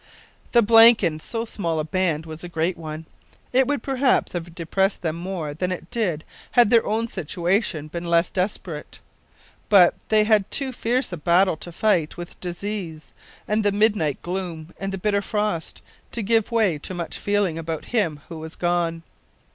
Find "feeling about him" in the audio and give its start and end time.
17.19-18.21